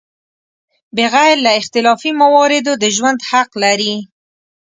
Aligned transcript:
بغیر 0.97 1.35
له 1.45 1.51
اختلافي 1.59 2.11
مواردو 2.21 2.73
د 2.77 2.85
ژوند 2.95 3.19
حق 3.29 3.49
لري. 3.63 3.95